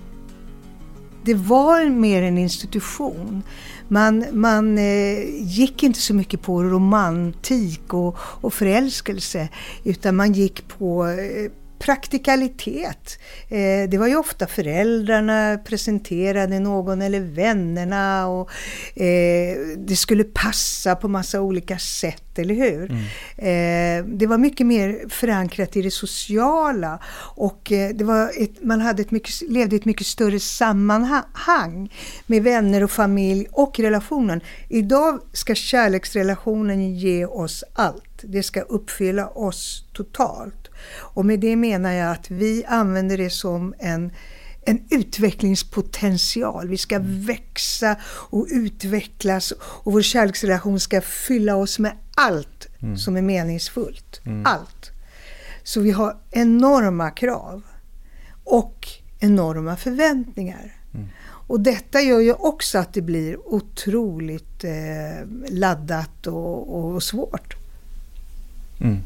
det 1.25 1.35
var 1.35 1.88
mer 1.88 2.23
en 2.23 2.38
institution. 2.38 3.43
Man, 3.88 4.25
man 4.33 4.78
eh, 4.78 5.19
gick 5.40 5.83
inte 5.83 6.00
så 6.00 6.14
mycket 6.14 6.43
på 6.43 6.62
romantik 6.62 7.95
och, 7.95 8.16
och 8.19 8.55
förälskelse 8.55 9.49
utan 9.85 10.16
man 10.16 10.33
gick 10.33 10.69
på 10.69 11.07
eh, 11.07 11.50
praktikalitet. 11.78 13.18
Eh, 13.49 13.88
det 13.88 13.99
var 13.99 14.06
ju 14.06 14.16
ofta 14.16 14.47
föräldrarna 14.47 15.59
presenterade 15.64 16.61
någon 16.61 17.02
eller 17.02 17.21
vännerna 17.21 18.28
och 18.28 18.50
eh, 19.02 19.56
det 19.76 19.97
skulle 19.97 20.25
passa 20.25 20.97
på 20.97 21.09
massa 21.09 21.40
olika 21.40 21.78
sätt, 21.78 22.38
eller 22.38 22.54
hur? 22.54 22.90
Mm. 22.90 23.04
Eh, 23.38 24.16
det 24.18 24.26
var 24.26 24.38
mycket 24.38 24.66
mer 24.66 25.09
förankrat 25.09 25.76
i 25.76 25.83
det 25.83 25.90
sociala 25.90 26.99
och 27.37 27.73
eh, 27.73 27.90
det 27.95 28.04
var 28.04 28.30
ett, 28.37 28.62
man 28.62 28.80
hade 28.80 29.02
ett 29.02 29.11
mycket, 29.11 29.50
levde 29.50 29.76
i 29.76 29.78
ett 29.78 29.85
mycket 29.85 30.06
större 30.06 30.40
sammanhang 30.40 31.92
med 32.26 32.42
vänner 32.42 32.85
och 32.85 32.90
familj 32.90 33.47
och 33.52 33.78
relationen. 33.78 34.40
Idag 34.68 35.21
ska 35.33 35.54
kärleksrelationen 35.54 36.95
ge 36.95 37.26
oss 37.26 37.64
allt. 37.75 38.06
Det 38.23 38.42
ska 38.42 38.61
uppfylla 38.61 39.28
oss 39.28 39.85
totalt. 39.92 40.68
Och 40.94 41.26
med 41.26 41.40
det 41.40 41.56
menar 41.56 41.92
jag 41.92 42.12
att 42.12 42.30
vi 42.30 42.64
använder 42.64 43.18
det 43.18 43.30
som 43.30 43.75
en 43.78 44.12
en 44.66 44.85
utvecklingspotential. 44.90 46.68
Vi 46.68 46.76
ska 46.78 46.99
växa 47.02 47.96
och 48.04 48.46
utvecklas 48.50 49.52
och 49.61 49.92
vår 49.92 50.02
kärleksrelation 50.02 50.80
ska 50.80 51.00
fylla 51.00 51.56
oss 51.56 51.78
med 51.78 51.92
allt 52.14 52.68
mm. 52.82 52.96
som 52.96 53.16
är 53.16 53.23
meningsfullt. 53.23 54.20
Mm. 54.25 54.46
Allt. 54.46 54.90
Så 55.62 55.80
vi 55.80 55.90
har 55.90 56.16
enorma 56.30 57.11
krav 57.11 57.62
och 58.44 58.88
enorma 59.20 59.76
förväntningar. 59.76 60.75
Mm. 60.94 61.06
Och 61.49 61.61
detta 61.61 62.00
gör 62.00 62.20
ju 62.20 62.32
också 62.32 62.78
att 62.78 62.94
det 62.94 63.02
blir 63.02 63.49
otroligt 63.49 64.64
eh, 64.64 65.28
laddat 65.49 66.26
och, 66.26 66.76
och 66.76 67.02
svårt. 67.02 67.56
Mm. 68.80 68.99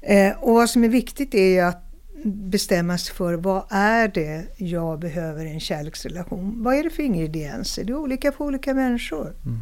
Eh, 0.00 0.38
och 0.38 0.54
vad 0.54 0.70
som 0.70 0.84
är 0.84 0.88
viktigt 0.88 1.34
är 1.34 1.48
ju 1.48 1.60
att 1.60 1.84
bestämma 2.24 2.98
sig 2.98 3.14
för 3.14 3.34
vad 3.34 3.64
är 3.70 4.08
det 4.08 4.44
jag 4.56 4.98
behöver 4.98 5.44
i 5.44 5.50
en 5.50 5.60
kärleksrelation? 5.60 6.62
Vad 6.62 6.74
är 6.74 6.84
det 6.84 6.90
för 6.90 7.02
ingredienser? 7.02 7.84
Det 7.84 7.92
är 7.92 7.96
olika 7.96 8.32
för 8.32 8.44
olika 8.44 8.74
människor. 8.74 9.34
Mm. 9.46 9.58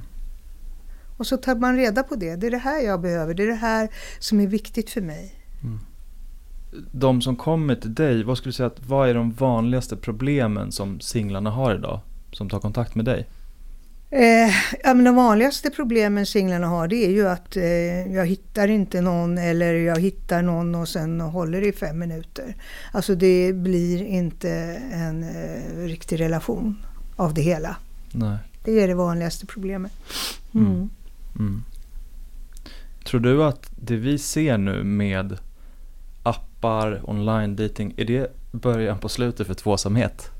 Och 1.17 1.27
så 1.27 1.37
tar 1.37 1.55
man 1.55 1.77
reda 1.77 2.03
på 2.03 2.15
det. 2.15 2.37
Det 2.37 2.47
är 2.47 2.51
det 2.51 2.59
här 2.59 2.83
jag 2.83 3.01
behöver. 3.01 3.35
Det 3.35 3.43
är 3.43 3.47
det 3.47 3.55
här 3.55 3.89
som 4.19 4.41
är 4.41 4.47
viktigt 4.47 4.91
för 4.91 5.01
mig. 5.01 5.35
Mm. 5.63 5.81
De 6.93 7.23
som 7.23 7.37
kommer 7.37 7.75
till 7.75 7.95
dig, 7.95 8.23
vad 8.23 8.39
skulle 8.39 8.49
du 8.49 8.53
säga 8.53 8.67
att 8.67 8.87
vad 8.87 9.09
är 9.09 9.15
de 9.15 9.33
vanligaste 9.33 9.97
problemen 9.97 10.73
som 10.73 11.01
singlarna 11.01 11.51
har 11.51 11.75
idag? 11.75 12.01
Som 12.33 12.51
tar 12.51 12.61
kontakt 12.61 12.95
med 12.95 13.05
dig? 13.05 13.27
Eh, 14.11 14.51
ja, 14.85 14.95
men 14.95 15.05
de 15.05 15.15
vanligaste 15.15 15.71
problemen 15.71 16.27
singlarna 16.27 16.67
har 16.67 16.89
det 16.89 17.07
är 17.07 17.11
ju 17.11 17.29
att 17.29 17.57
eh, 17.57 18.15
jag 18.15 18.27
hittar 18.27 18.69
inte 18.69 19.01
någon 19.01 19.39
eller 19.39 19.75
jag 19.75 20.01
hittar 20.01 20.43
någon 20.43 20.75
och 20.75 20.89
sen 20.89 21.21
håller 21.21 21.63
i 21.63 21.73
fem 21.73 21.99
minuter. 21.99 22.55
Alltså 22.93 23.15
det 23.15 23.53
blir 23.53 24.03
inte 24.03 24.51
en 24.93 25.23
eh, 25.23 25.87
riktig 25.87 26.21
relation 26.21 26.77
av 27.17 27.35
det 27.35 27.43
hela. 27.43 27.77
Nej. 28.13 28.39
Det 28.65 28.81
är 28.81 28.89
det 28.89 28.95
vanligaste 28.95 29.47
problemet. 29.47 29.93
Mm. 30.55 30.67
Mm. 30.67 30.91
Mm. 31.39 31.63
Tror 33.05 33.21
du 33.21 33.45
att 33.45 33.71
det 33.77 33.97
vi 33.97 34.19
ser 34.19 34.59
nu 34.59 34.85
med 34.85 35.39
appar, 36.23 37.01
online 37.05 37.57
dating, 37.57 37.95
är 37.97 38.05
det 38.05 38.33
början 38.53 38.99
på 38.99 39.09
slutet 39.09 39.47
för 39.47 39.55
tvåsamhet? 39.55 40.31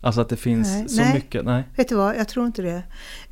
Alltså 0.00 0.20
att 0.20 0.28
det 0.28 0.36
finns 0.36 0.68
nej, 0.68 0.88
så 0.88 1.02
nej. 1.02 1.14
mycket? 1.14 1.44
Nej. 1.44 1.64
Vet 1.76 1.88
du 1.88 1.94
vad, 1.94 2.16
jag 2.16 2.28
tror 2.28 2.46
inte 2.46 2.62
det. 2.62 2.82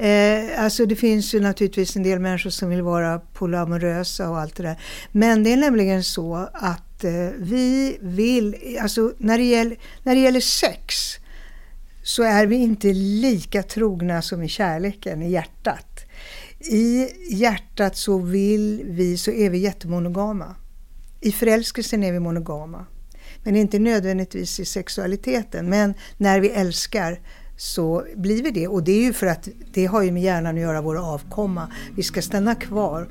Eh, 0.07 0.65
alltså 0.65 0.87
det 0.87 0.97
finns 0.97 1.35
ju 1.35 1.41
naturligtvis 1.41 1.97
en 1.97 2.03
del 2.03 2.19
människor 2.19 2.51
som 2.51 2.69
vill 2.69 2.83
vara 2.83 3.19
polyamorösa 3.19 4.31
och 4.31 4.39
allt 4.39 4.57
det 4.57 4.63
där. 4.63 4.77
Men 5.13 5.43
det 5.45 5.53
är 5.53 5.57
nämligen 5.57 6.05
så 6.05 6.49
att 6.53 7.05
eh, 7.05 7.13
vi 7.39 7.99
vill, 8.01 8.79
alltså 8.83 9.13
när 9.19 9.39
det, 9.39 9.45
gäller, 9.45 9.77
när 10.03 10.15
det 10.15 10.21
gäller 10.21 10.41
sex 10.41 11.17
så 12.03 12.23
är 12.23 12.47
vi 12.47 12.57
inte 12.57 12.93
lika 12.93 13.63
trogna 13.63 14.23
som 14.23 14.43
i 14.43 14.49
kärleken, 14.49 15.23
i 15.23 15.31
hjärtat. 15.31 16.01
I 16.59 17.09
hjärtat 17.31 17.97
så 17.97 18.19
vill 18.19 18.83
vi, 18.85 19.17
så 19.17 19.31
är 19.31 19.51
vi 19.51 19.59
jättemonogama. 19.59 20.55
I 21.21 21.33
förälskelsen 21.33 22.03
är 22.03 22.13
vi 22.13 22.21
monogama. 22.21 22.87
Men 23.43 23.57
inte 23.57 23.79
nödvändigtvis 23.79 24.61
i 24.61 24.65
sexualiteten. 24.65 25.69
Men 25.69 25.95
när 26.17 26.41
vi 26.41 26.49
älskar 26.49 27.21
så 27.57 28.05
blir 28.17 28.43
vi 28.43 28.51
det. 28.51 28.69
Och 28.69 28.83
det 28.83 28.93
är 28.93 29.03
ju 29.03 29.13
för 29.13 29.27
att 29.27 29.49
det 29.73 29.87
har 29.87 30.03
ju 30.03 30.13
med 30.13 30.23
hjärnan 30.23 30.55
att 30.55 30.61
göra, 30.61 30.81
vår 30.83 30.99
avkomma. 30.99 31.73
Vi 31.97 32.03
ska 32.03 32.23
stanna 32.23 32.55
kvar 32.55 33.09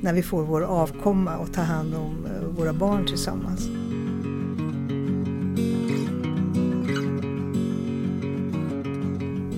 när 0.00 0.12
vi 0.12 0.22
får 0.22 0.42
vår 0.42 0.62
avkomma 0.62 1.36
och 1.36 1.52
ta 1.52 1.60
hand 1.60 1.94
om 1.94 2.26
eh, 2.26 2.48
våra 2.48 2.72
barn 2.72 3.06
tillsammans. 3.06 3.68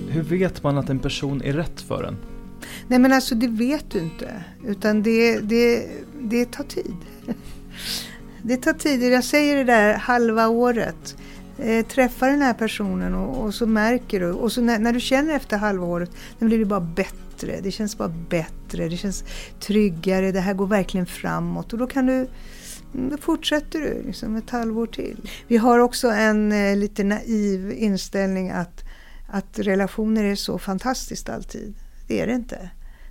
Hur 0.09 0.21
vet 0.21 0.63
man 0.63 0.77
att 0.77 0.89
en 0.89 0.99
person 0.99 1.41
är 1.41 1.53
rätt 1.53 1.81
för 1.81 2.03
en? 2.03 2.17
Nej 2.87 2.99
men 2.99 3.13
alltså 3.13 3.35
det 3.35 3.47
vet 3.47 3.91
du 3.91 3.99
inte. 3.99 4.43
Utan 4.65 5.03
det, 5.03 5.39
det, 5.39 5.87
det 6.21 6.45
tar 6.45 6.63
tid 6.63 6.95
det 8.43 8.57
tar 8.57 8.73
tid. 8.73 9.03
Jag 9.03 9.23
säger 9.23 9.55
det 9.55 9.63
där 9.63 9.93
halva 9.93 10.47
året. 10.47 11.15
Eh, 11.59 11.85
träffa 11.85 12.27
den 12.27 12.41
här 12.41 12.53
personen 12.53 13.15
och, 13.15 13.43
och, 13.43 13.53
så 13.53 13.65
märker 13.65 14.19
du. 14.19 14.31
Och 14.31 14.51
så 14.51 14.61
när, 14.61 14.79
när 14.79 14.93
du 14.93 14.99
känner 14.99 15.35
efter 15.35 15.57
halva 15.57 15.85
året, 15.85 16.11
då 16.39 16.45
blir 16.45 16.59
det 16.59 16.65
bara 16.65 16.79
bättre. 16.79 17.59
Det 17.63 17.71
känns 17.71 17.97
bara 17.97 18.13
bättre. 18.29 18.89
Det 18.89 18.97
känns 18.97 19.23
tryggare. 19.59 20.31
Det 20.31 20.39
här 20.39 20.53
går 20.53 20.67
verkligen 20.67 21.05
framåt. 21.05 21.73
Och 21.73 21.79
då 21.79 21.87
kan 21.87 22.05
du 22.05 22.13
mm, 22.13 23.09
då 23.09 23.17
fortsätter 23.17 23.79
du 23.79 24.03
liksom 24.05 24.35
ett 24.35 24.49
halvår 24.49 24.87
till. 24.87 25.29
Vi 25.47 25.57
har 25.57 25.79
också 25.79 26.07
en 26.07 26.51
eh, 26.51 26.77
lite 26.77 27.03
naiv 27.03 27.71
inställning 27.71 28.49
att, 28.49 28.83
att 29.27 29.59
relationer 29.59 30.23
är 30.23 30.35
så 30.35 30.59
fantastiskt 30.59 31.29
alltid. 31.29 31.73
Det 32.07 32.21
är 32.21 32.27
det 32.27 32.33
inte. 32.33 32.69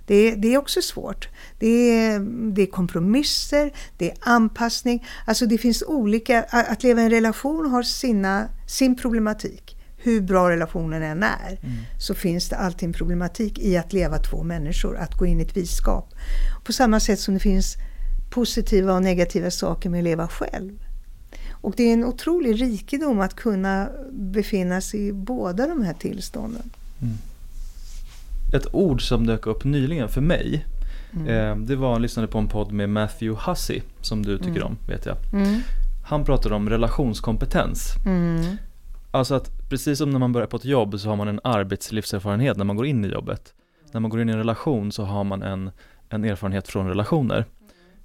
Det 0.09 0.15
är, 0.15 0.35
det 0.35 0.53
är 0.53 0.57
också 0.57 0.81
svårt. 0.81 1.29
Det 1.59 1.67
är, 1.67 2.19
det 2.53 2.61
är 2.61 2.65
kompromisser, 2.65 3.71
det 3.97 4.11
är 4.11 4.17
anpassning. 4.19 5.05
Alltså 5.25 5.45
det 5.45 5.57
finns 5.57 5.83
olika, 5.87 6.43
att 6.43 6.83
leva 6.83 7.01
i 7.01 7.03
en 7.03 7.09
relation 7.09 7.71
har 7.71 7.83
sina, 7.83 8.47
sin 8.67 8.95
problematik. 8.95 9.77
Hur 9.97 10.21
bra 10.21 10.49
relationen 10.49 11.03
än 11.03 11.23
är 11.23 11.59
mm. 11.61 11.75
så 11.99 12.13
finns 12.13 12.49
det 12.49 12.55
alltid 12.55 12.87
en 12.87 12.93
problematik 12.93 13.59
i 13.59 13.77
att 13.77 13.93
leva 13.93 14.17
två 14.17 14.43
människor, 14.43 14.97
att 14.97 15.17
gå 15.17 15.25
in 15.25 15.39
i 15.39 15.43
ett 15.43 15.57
viskap. 15.57 16.13
På 16.63 16.73
samma 16.73 16.99
sätt 16.99 17.19
som 17.19 17.33
det 17.33 17.39
finns 17.39 17.75
positiva 18.29 18.93
och 18.93 19.03
negativa 19.03 19.51
saker 19.51 19.89
med 19.89 19.97
att 19.97 20.03
leva 20.03 20.27
själv. 20.27 20.79
Och 21.51 21.73
det 21.77 21.83
är 21.83 21.93
en 21.93 22.05
otrolig 22.05 22.61
rikedom 22.61 23.19
att 23.19 23.35
kunna 23.35 23.89
befinna 24.11 24.81
sig 24.81 25.07
i 25.07 25.13
båda 25.13 25.67
de 25.67 25.81
här 25.81 25.93
tillstånden. 25.93 26.69
Mm 27.01 27.17
ett 28.53 28.67
ord 28.71 29.01
som 29.07 29.27
dök 29.27 29.47
upp 29.47 29.63
nyligen 29.63 30.09
för 30.09 30.21
mig. 30.21 30.65
Mm. 31.13 31.27
Eh, 31.27 31.65
det 31.65 31.75
var, 31.75 31.91
jag 31.91 32.01
lyssnade 32.01 32.27
på 32.27 32.37
en 32.37 32.47
podd 32.47 32.71
med 32.71 32.89
Matthew 32.89 33.41
Hussey 33.45 33.81
som 34.01 34.25
du 34.25 34.37
tycker 34.37 34.49
mm. 34.49 34.63
om, 34.63 34.77
vet 34.87 35.05
jag. 35.05 35.17
Mm. 35.33 35.61
Han 36.05 36.25
pratade 36.25 36.55
om 36.55 36.69
relationskompetens. 36.69 37.95
Mm. 38.05 38.57
Alltså 39.11 39.35
att 39.35 39.69
precis 39.69 39.97
som 39.97 40.09
när 40.09 40.19
man 40.19 40.33
börjar 40.33 40.47
på 40.47 40.57
ett 40.57 40.65
jobb 40.65 40.99
så 40.99 41.09
har 41.09 41.15
man 41.15 41.27
en 41.27 41.39
arbetslivserfarenhet 41.43 42.57
när 42.57 42.65
man 42.65 42.75
går 42.75 42.85
in 42.85 43.05
i 43.05 43.07
jobbet. 43.07 43.53
När 43.91 43.99
man 43.99 44.09
går 44.09 44.21
in 44.21 44.29
i 44.29 44.31
en 44.31 44.37
relation 44.37 44.91
så 44.91 45.03
har 45.03 45.23
man 45.23 45.43
en, 45.43 45.71
en 46.09 46.25
erfarenhet 46.25 46.67
från 46.67 46.87
relationer. 46.87 47.45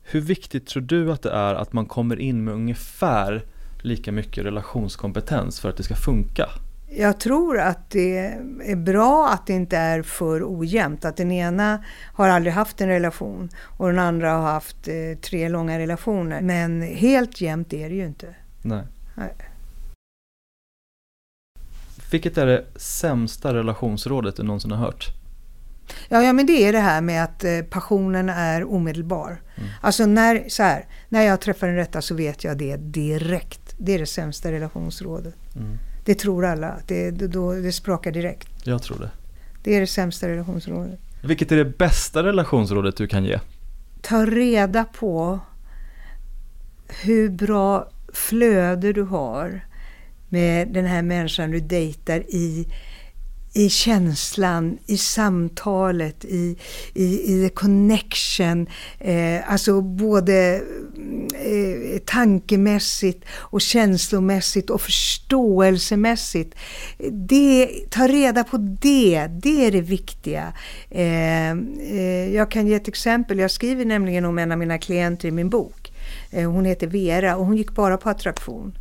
Hur 0.02 0.20
viktigt 0.20 0.66
tror 0.66 0.82
du 0.82 1.12
att 1.12 1.22
det 1.22 1.30
är 1.30 1.54
att 1.54 1.72
man 1.72 1.86
kommer 1.86 2.20
in 2.20 2.44
med 2.44 2.54
ungefär 2.54 3.44
lika 3.82 4.12
mycket 4.12 4.44
relationskompetens 4.44 5.60
för 5.60 5.68
att 5.68 5.76
det 5.76 5.82
ska 5.82 5.94
funka? 5.94 6.48
Jag 6.96 7.20
tror 7.20 7.58
att 7.58 7.90
det 7.90 8.18
är 8.64 8.76
bra 8.76 9.28
att 9.28 9.46
det 9.46 9.52
inte 9.52 9.76
är 9.76 10.02
för 10.02 10.42
ojämnt. 10.58 11.04
Att 11.04 11.16
den 11.16 11.32
ena 11.32 11.84
har 12.12 12.28
aldrig 12.28 12.54
haft 12.54 12.80
en 12.80 12.88
relation 12.88 13.50
och 13.78 13.86
den 13.86 13.98
andra 13.98 14.30
har 14.30 14.52
haft 14.52 14.88
eh, 14.88 15.18
tre 15.20 15.48
långa 15.48 15.78
relationer. 15.78 16.40
Men 16.40 16.82
helt 16.82 17.40
jämnt 17.40 17.72
är 17.72 17.88
det 17.88 17.94
ju 17.94 18.06
inte. 18.06 18.34
Nej. 18.62 18.84
Nej. 19.14 19.34
Vilket 22.10 22.38
är 22.38 22.46
det 22.46 22.64
sämsta 22.76 23.54
relationsrådet 23.54 24.36
du 24.36 24.42
någonsin 24.42 24.70
har 24.70 24.78
hört? 24.78 25.06
Ja, 26.08 26.22
ja 26.22 26.32
men 26.32 26.46
det 26.46 26.68
är 26.68 26.72
det 26.72 26.78
här 26.78 27.00
med 27.00 27.24
att 27.24 27.44
eh, 27.44 27.60
passionen 27.70 28.28
är 28.28 28.64
omedelbar. 28.64 29.42
Mm. 29.56 29.70
Alltså 29.80 30.06
när, 30.06 30.48
så 30.48 30.62
här, 30.62 30.86
när 31.08 31.22
jag 31.22 31.40
träffar 31.40 31.68
en 31.68 31.76
rätta 31.76 32.02
så 32.02 32.14
vet 32.14 32.44
jag 32.44 32.58
det 32.58 32.76
direkt. 32.76 33.74
Det 33.78 33.92
är 33.92 33.98
det 33.98 34.06
sämsta 34.06 34.52
relationsrådet. 34.52 35.34
Mm. 35.56 35.78
Det 36.04 36.14
tror 36.14 36.44
alla. 36.44 36.78
Det, 36.86 37.10
då, 37.10 37.52
det 37.52 37.72
sprakar 37.72 38.12
direkt. 38.12 38.48
Jag 38.64 38.82
tror 38.82 38.98
det. 38.98 39.10
Det 39.62 39.76
är 39.76 39.80
det 39.80 39.86
sämsta 39.86 40.28
relationsrådet. 40.28 41.00
Vilket 41.24 41.52
är 41.52 41.56
det 41.56 41.78
bästa 41.78 42.22
relationsrådet 42.22 42.96
du 42.96 43.06
kan 43.06 43.24
ge? 43.24 43.40
Ta 44.02 44.26
reda 44.26 44.84
på 44.84 45.40
hur 47.02 47.28
bra 47.30 47.90
flöde 48.12 48.92
du 48.92 49.02
har 49.02 49.60
med 50.28 50.68
den 50.68 50.84
här 50.84 51.02
människan 51.02 51.50
du 51.50 51.60
dejtar 51.60 52.20
i 52.20 52.66
i 53.56 53.68
känslan, 53.68 54.78
i 54.86 54.96
samtalet, 54.96 56.24
i, 56.24 56.56
i, 56.94 57.04
i 57.04 57.48
the 57.48 57.54
connection. 57.54 58.66
Eh, 58.98 59.52
alltså 59.52 59.80
både 59.80 60.62
eh, 61.34 61.98
tankemässigt 62.04 63.24
och 63.30 63.60
känslomässigt 63.60 64.70
och 64.70 64.80
förståelsemässigt. 64.80 66.54
Det, 67.10 67.68
ta 67.90 68.08
reda 68.08 68.44
på 68.44 68.56
det, 68.56 69.26
det 69.42 69.66
är 69.66 69.72
det 69.72 69.80
viktiga. 69.80 70.52
Eh, 70.90 71.50
eh, 71.50 72.34
jag 72.34 72.50
kan 72.50 72.66
ge 72.66 72.74
ett 72.74 72.88
exempel, 72.88 73.38
jag 73.38 73.50
skriver 73.50 73.84
nämligen 73.84 74.24
om 74.24 74.38
en 74.38 74.52
av 74.52 74.58
mina 74.58 74.78
klienter 74.78 75.28
i 75.28 75.30
min 75.30 75.50
bok. 75.50 75.92
Eh, 76.30 76.50
hon 76.50 76.64
heter 76.64 76.86
Vera 76.86 77.36
och 77.36 77.46
hon 77.46 77.56
gick 77.56 77.70
bara 77.70 77.96
på 77.96 78.10
attraktion 78.10 78.78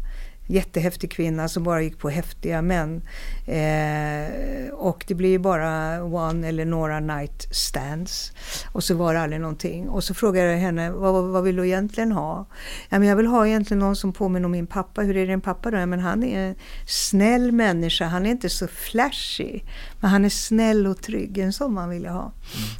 jättehäftig 0.47 1.11
kvinna 1.11 1.47
som 1.47 1.63
bara 1.63 1.81
gick 1.81 1.99
på 1.99 2.09
häftiga 2.09 2.61
män. 2.61 3.01
Eh, 3.45 4.73
och 4.73 5.05
det 5.07 5.15
blir 5.15 5.29
ju 5.29 5.39
bara 5.39 6.03
one 6.03 6.47
eller 6.47 6.65
några 6.65 6.99
night 6.99 7.47
stands. 7.51 8.31
Och 8.71 8.83
så 8.83 8.95
var 8.95 9.13
det 9.13 9.21
aldrig 9.21 9.41
någonting. 9.41 9.89
Och 9.89 10.03
så 10.03 10.13
frågade 10.13 10.51
jag 10.51 10.57
henne, 10.57 10.91
vad, 10.91 11.23
vad 11.23 11.43
vill 11.43 11.55
du 11.55 11.65
egentligen 11.65 12.11
ha? 12.11 12.45
Ja, 12.89 12.99
men 12.99 13.07
jag 13.07 13.15
vill 13.15 13.27
ha 13.27 13.47
egentligen 13.47 13.79
någon 13.79 13.95
som 13.95 14.13
påminner 14.13 14.45
om 14.45 14.51
min 14.51 14.67
pappa. 14.67 15.01
Hur 15.01 15.17
är 15.17 15.27
din 15.27 15.41
pappa 15.41 15.71
då? 15.71 15.77
Ja, 15.77 15.85
men 15.85 15.99
han 15.99 16.23
är 16.23 16.39
en 16.39 16.55
snäll 16.87 17.51
människa. 17.51 18.05
Han 18.05 18.25
är 18.25 18.29
inte 18.29 18.49
så 18.49 18.67
flashy. 18.67 19.59
Men 20.01 20.09
han 20.09 20.25
är 20.25 20.29
snäll 20.29 20.87
och 20.87 21.01
trygg. 21.01 21.37
En 21.37 21.53
sån 21.53 21.73
man 21.73 21.89
vill 21.89 22.03
jag 22.03 22.13
ha. 22.13 22.21
Mm. 22.21 22.33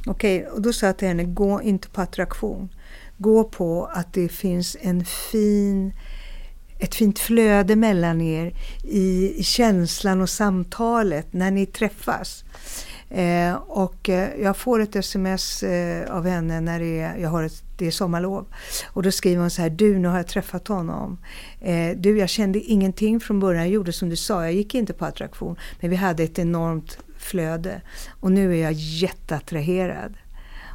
Okej, 0.06 0.38
okay, 0.38 0.50
och 0.50 0.62
då 0.62 0.72
sa 0.72 0.86
jag 0.86 0.96
till 0.96 1.08
henne, 1.08 1.24
gå 1.24 1.62
inte 1.62 1.88
på 1.88 2.00
attraktion. 2.00 2.68
Gå 3.18 3.44
på 3.44 3.90
att 3.94 4.12
det 4.12 4.28
finns 4.28 4.76
en 4.80 5.04
fin 5.04 5.92
ett 6.84 6.94
fint 6.94 7.18
flöde 7.18 7.76
mellan 7.76 8.20
er 8.20 8.54
i, 8.82 9.34
i 9.36 9.42
känslan 9.42 10.20
och 10.20 10.28
samtalet 10.28 11.32
när 11.32 11.50
ni 11.50 11.66
träffas. 11.66 12.44
Eh, 13.10 13.54
och 13.54 14.08
eh, 14.08 14.28
jag 14.42 14.56
får 14.56 14.80
ett 14.80 14.96
sms 14.96 15.62
eh, 15.62 16.16
av 16.16 16.26
henne 16.26 16.60
när 16.60 16.80
det 16.80 17.00
är, 17.00 17.16
jag 17.16 17.28
har 17.28 17.42
ett, 17.42 17.62
det 17.78 17.86
är 17.86 17.90
sommarlov. 17.90 18.46
Och 18.92 19.02
då 19.02 19.10
skriver 19.10 19.40
hon 19.40 19.50
så 19.50 19.62
här, 19.62 19.70
du 19.70 19.98
nu 19.98 20.08
har 20.08 20.16
jag 20.16 20.26
träffat 20.26 20.68
honom. 20.68 21.18
Eh, 21.60 21.96
du 21.96 22.18
jag 22.18 22.28
kände 22.28 22.60
ingenting 22.60 23.20
från 23.20 23.40
början, 23.40 23.62
jag 23.62 23.72
gjorde 23.72 23.92
som 23.92 24.08
du 24.08 24.16
sa, 24.16 24.42
jag 24.42 24.52
gick 24.52 24.74
inte 24.74 24.92
på 24.92 25.04
attraktion. 25.04 25.56
Men 25.80 25.90
vi 25.90 25.96
hade 25.96 26.22
ett 26.22 26.38
enormt 26.38 26.98
flöde. 27.18 27.80
Och 28.20 28.32
nu 28.32 28.52
är 28.52 28.62
jag 28.62 28.72
jätteattraherad. 28.72 30.14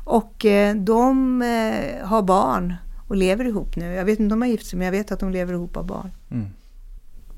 Och 0.06 0.46
eh, 0.46 0.76
de 0.76 1.42
eh, 1.42 2.08
har 2.08 2.22
barn 2.22 2.76
och 3.10 3.16
lever 3.16 3.46
ihop 3.46 3.76
nu. 3.76 3.94
Jag 3.94 4.06
vet 4.06 4.20
inte 4.20 4.34
om 4.34 4.40
de 4.40 4.42
har 4.42 4.50
gift 4.50 4.66
sig 4.66 4.78
men 4.78 4.86
jag 4.86 4.92
vet 4.92 5.12
att 5.12 5.20
de 5.20 5.32
lever 5.32 5.54
ihop 5.54 5.78
av 5.78 5.86
barn. 5.86 6.12
Mm. 6.32 6.48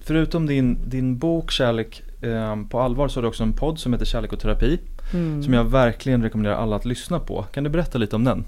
Förutom 0.03 0.45
din, 0.45 0.77
din 0.89 1.17
bok 1.17 1.51
Kärlek 1.51 2.03
eh, 2.21 2.63
på 2.69 2.79
allvar 2.79 3.07
så 3.07 3.17
har 3.17 3.21
du 3.21 3.27
också 3.27 3.43
en 3.43 3.53
podd 3.53 3.79
som 3.79 3.93
heter 3.93 4.05
Kärlek 4.05 4.33
och 4.33 4.39
terapi. 4.39 4.79
Mm. 5.13 5.43
Som 5.43 5.53
jag 5.53 5.63
verkligen 5.63 6.23
rekommenderar 6.23 6.55
alla 6.55 6.75
att 6.75 6.85
lyssna 6.85 7.19
på. 7.19 7.43
Kan 7.43 7.63
du 7.63 7.69
berätta 7.69 7.97
lite 7.97 8.15
om 8.15 8.23
den? 8.23 8.45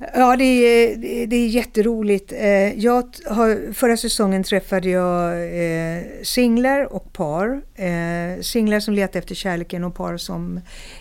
Ja, 0.00 0.36
det 0.36 0.44
är, 0.44 1.26
det 1.26 1.36
är 1.36 1.46
jätteroligt. 1.46 2.32
Eh, 2.32 2.78
jag 2.78 3.04
har, 3.26 3.72
förra 3.72 3.96
säsongen 3.96 4.42
träffade 4.42 4.88
jag 4.88 5.32
eh, 5.32 6.02
singlar 6.22 6.92
och 6.92 7.12
par. 7.12 7.62
Eh, 7.74 8.40
singlar 8.40 8.80
som 8.80 8.94
letar 8.94 9.18
efter 9.18 9.34
kärleken 9.34 9.84
och 9.84 9.94
par 9.94 10.16
som 10.16 10.60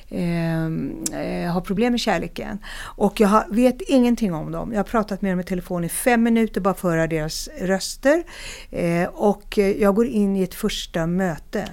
eh, 0.09 0.65
eh, 0.65 1.51
har 1.51 1.61
problem 1.61 1.93
med 1.93 1.99
kärleken. 1.99 2.57
Och 2.97 3.19
jag 3.19 3.27
har, 3.27 3.45
vet 3.49 3.81
ingenting 3.81 4.33
om 4.33 4.51
dem. 4.51 4.71
Jag 4.71 4.79
har 4.79 4.83
pratat 4.83 5.21
med 5.21 5.31
dem 5.31 5.39
i 5.39 5.43
telefon 5.43 5.83
i 5.83 5.89
fem 5.89 6.23
minuter 6.23 6.61
bara 6.61 6.73
för 6.73 6.87
att 6.87 6.93
höra 6.93 7.07
deras 7.07 7.49
röster. 7.61 8.23
Eh, 8.71 9.03
och 9.03 9.57
jag 9.57 9.95
går 9.95 10.07
in 10.07 10.35
i 10.35 10.43
ett 10.43 10.55
första 10.55 11.07
möte 11.07 11.69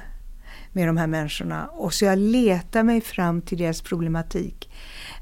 med 0.73 0.89
de 0.89 0.97
här 0.97 1.07
människorna. 1.07 1.67
Och 1.67 1.95
så 1.95 2.05
jag 2.05 2.19
letar 2.19 2.83
mig 2.83 3.01
fram 3.01 3.43
till 3.43 3.59
deras 3.59 3.83
problematik. 3.83 4.69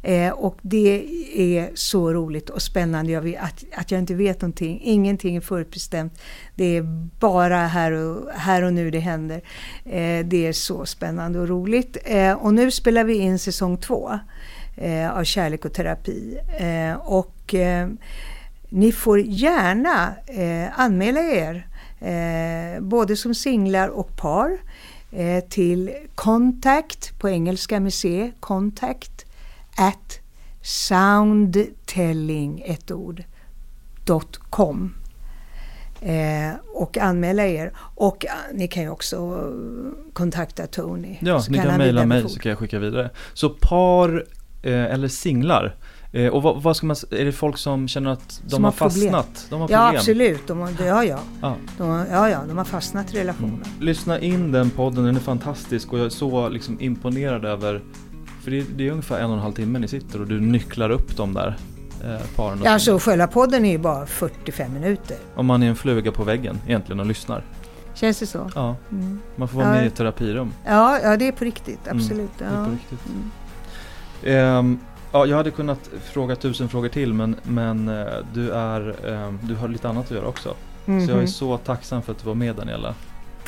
Eh, 0.02 0.32
och 0.32 0.59
det 0.62 1.06
är 1.35 1.71
så 1.75 2.12
roligt 2.12 2.50
och 2.50 2.62
spännande 2.62 3.12
jag 3.12 3.23
vet, 3.23 3.42
att, 3.42 3.64
att 3.76 3.90
jag 3.90 3.99
inte 3.99 4.14
vet 4.14 4.40
någonting. 4.40 4.80
Ingenting 4.82 5.37
är 5.37 5.40
förutbestämt. 5.40 6.21
Det 6.54 6.76
är 6.76 6.82
bara 7.21 7.66
här 7.66 7.92
och, 7.92 8.30
här 8.35 8.62
och 8.62 8.73
nu 8.73 8.90
det 8.90 8.99
händer. 8.99 9.42
Eh, 9.85 10.26
det 10.26 10.47
är 10.47 10.52
så 10.52 10.87
spännande 10.87 11.38
och 11.38 11.49
roligt. 11.49 11.97
Eh, 12.04 12.32
och 12.32 12.54
nu 12.54 12.71
spelar 12.71 13.04
vi 13.04 13.14
in 13.14 13.38
säsong 13.38 13.76
två 13.76 14.18
eh, 14.76 15.11
av 15.11 15.25
Kärlek 15.25 15.64
och 15.64 15.73
terapi. 15.73 16.38
Eh, 16.59 16.94
och 16.94 17.54
eh, 17.54 17.88
ni 18.68 18.92
får 18.92 19.21
gärna 19.21 20.14
anmäla 20.76 21.21
er, 21.21 21.66
både 22.80 23.16
som 23.16 23.35
singlar 23.35 23.88
och 23.88 24.16
par 24.16 24.59
till 25.49 25.90
contact 26.14 27.18
på 27.18 27.28
engelska 27.28 27.80
med 27.80 27.94
C, 27.94 28.32
contact 28.40 29.26
at 29.76 30.20
soundtelling, 30.62 32.62
ett 32.66 32.90
ord, 32.90 33.24
.com. 34.50 34.94
Eh, 36.00 36.52
och 36.74 36.98
anmäla 36.98 37.46
er. 37.46 37.72
Och 37.76 38.26
eh, 38.26 38.32
ni 38.54 38.68
kan 38.68 38.82
ju 38.82 38.88
också 38.88 39.50
kontakta 40.12 40.66
Tony. 40.66 41.16
Ja, 41.20 41.42
ni 41.48 41.58
kan, 41.58 41.66
kan 41.66 41.78
mejla 41.78 42.06
mig 42.06 42.28
så 42.28 42.38
kan 42.38 42.50
jag 42.50 42.58
skicka 42.58 42.78
vidare. 42.78 43.11
Så 43.35 43.48
par 43.48 44.24
eh, 44.62 44.85
eller 44.85 45.08
singlar, 45.08 45.76
eh, 46.12 46.26
och 46.26 46.42
vad, 46.42 46.62
vad, 46.62 46.76
ska 46.76 46.87
man, 46.87 46.96
är 47.11 47.24
det 47.24 47.32
folk 47.32 47.58
som 47.58 47.88
känner 47.88 48.11
att 48.11 48.40
de 48.44 48.50
som 48.50 48.64
har, 48.64 48.70
har 48.70 48.76
fastnat? 48.76 49.46
De 49.50 49.61
har 49.61 49.70
ja 49.70 49.96
absolut, 49.96 50.46
de 50.46 50.58
har, 50.58 50.70
ja, 50.87 51.04
ja. 51.04 51.18
Ja. 51.42 51.56
De, 51.78 52.06
ja, 52.11 52.30
ja, 52.30 52.40
de 52.48 52.58
har 52.58 52.64
fastnat 52.64 53.14
i 53.14 53.20
relationen. 53.20 53.54
Mm. 53.54 53.80
Lyssna 53.80 54.20
in 54.20 54.52
den 54.52 54.70
podden, 54.70 55.04
den 55.04 55.16
är 55.16 55.20
fantastisk 55.20 55.92
och 55.92 55.98
jag 55.98 56.06
är 56.06 56.11
så 56.11 56.48
liksom 56.48 56.80
imponerad 56.80 57.44
över 57.44 57.82
för 58.42 58.50
det, 58.50 58.64
det 58.76 58.88
är 58.88 58.90
ungefär 58.90 59.20
en 59.20 59.31
och 59.31 59.37
en 59.37 59.42
halv 59.42 59.52
timme 59.52 59.78
ni 59.78 59.88
sitter 59.88 60.20
och 60.20 60.26
du 60.26 60.40
nycklar 60.40 60.90
upp 60.90 61.16
de 61.16 61.35
där 61.35 61.57
eh, 62.05 62.20
paren. 62.37 62.61
Ja, 62.64 62.70
alltså 62.70 62.98
själva 62.98 63.26
podden 63.26 63.64
är 63.64 63.70
ju 63.70 63.78
bara 63.78 64.07
45 64.07 64.72
minuter. 64.72 65.16
Om 65.35 65.46
man 65.46 65.62
är 65.62 65.68
en 65.68 65.76
fluga 65.76 66.12
på 66.12 66.24
väggen 66.24 66.59
egentligen 66.66 67.00
och 67.00 67.07
lyssnar. 67.07 67.44
Känns 67.94 68.18
det 68.18 68.26
så? 68.26 68.50
Ja. 68.55 68.76
Mm. 68.90 69.20
Man 69.37 69.48
får 69.48 69.57
vara 69.57 69.68
ja. 69.68 69.74
med 69.74 69.85
i 69.85 69.87
ett 69.87 69.94
terapirum. 69.94 70.52
Ja, 70.66 70.98
ja, 71.02 71.16
det 71.16 71.28
är 71.28 71.33
på 71.33 71.44
riktigt. 71.44 71.87
Mm. 71.87 71.98
Absolut. 71.98 72.40
Mm, 72.40 72.52
det 72.52 72.61
är 72.61 72.64
på 72.64 72.70
riktigt. 72.70 73.00
Mm. 74.24 74.59
Um, 74.59 74.78
ja, 75.12 75.26
jag 75.26 75.37
hade 75.37 75.50
kunnat 75.50 75.90
fråga 76.05 76.37
tusen 76.37 76.68
frågor 76.68 76.88
till 76.88 77.14
men, 77.14 77.37
men 77.42 77.88
uh, 77.88 78.07
du, 78.35 78.50
är, 78.50 79.07
um, 79.07 79.38
du 79.42 79.55
har 79.55 79.68
lite 79.68 79.88
annat 79.88 80.05
att 80.05 80.11
göra 80.11 80.26
också. 80.26 80.55
Mm 80.87 81.00
-hmm. 81.00 81.07
Så 81.07 81.11
jag 81.11 81.16
är 81.16 81.22
mhm. 81.22 81.28
så 81.28 81.59
tacksam 81.59 82.02
för 82.02 82.12
att 82.12 82.18
du 82.18 82.26
var 82.26 82.35
med 82.35 82.57
Daniela. 82.57 82.94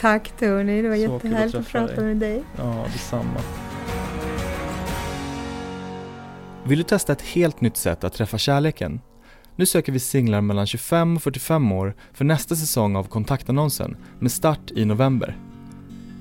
Tack 0.00 0.32
Tony, 0.38 0.82
det 0.82 0.88
var 0.88 0.96
så 0.96 1.02
jättehärligt 1.02 1.54
att, 1.54 1.60
att 1.60 1.68
prata 1.68 1.94
dig. 1.94 2.04
med 2.04 2.16
dig. 2.16 2.42
Ja, 2.56 2.84
detsamma. 2.92 3.40
Vill 6.66 6.78
du 6.78 6.84
testa 6.84 7.12
ett 7.12 7.22
helt 7.22 7.60
nytt 7.60 7.76
sätt 7.76 8.04
att 8.04 8.12
träffa 8.12 8.38
kärleken? 8.38 9.00
Nu 9.56 9.66
söker 9.66 9.92
vi 9.92 9.98
singlar 9.98 10.40
mellan 10.40 10.66
25 10.66 11.16
och 11.16 11.22
45 11.22 11.72
år 11.72 11.94
för 12.12 12.24
nästa 12.24 12.56
säsong 12.56 12.96
av 12.96 13.04
kontaktannonsen 13.04 13.96
med 14.18 14.32
start 14.32 14.70
i 14.70 14.84
november. 14.84 15.38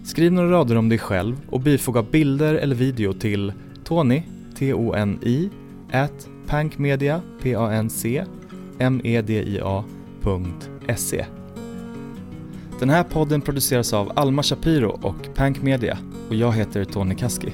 Skriv 0.03 0.32
några 0.32 0.51
rader 0.51 0.75
om 0.75 0.89
dig 0.89 0.97
själv 0.97 1.41
och 1.49 1.60
bifoga 1.60 2.03
bilder 2.03 2.56
eller 2.56 2.75
video 2.75 3.13
till 3.13 3.53
Tony, 3.84 4.23
T-O-N-I, 4.58 5.49
at 5.91 6.27
pankmedia, 6.47 7.21
P-A-N-C, 7.41 8.25
M-E-D-I-A.se. 8.79 9.95
Den 12.79 12.89
här 12.89 13.03
podden 13.03 13.41
produceras 13.41 13.93
av 13.93 14.12
Alma 14.15 14.43
Shapiro 14.43 14.99
och 15.01 15.36
Pank 15.36 15.62
Media 15.62 15.97
och 16.29 16.36
jag 16.36 16.51
heter 16.51 16.86
Tony 16.86 17.15
Kaski. 17.15 17.53